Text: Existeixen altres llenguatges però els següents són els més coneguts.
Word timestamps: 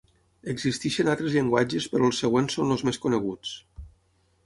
Existeixen 0.53 1.11
altres 1.13 1.35
llenguatges 1.35 1.89
però 1.93 2.09
els 2.09 2.25
següents 2.25 2.59
són 2.61 2.75
els 2.79 2.89
més 2.91 3.01
coneguts. 3.07 3.57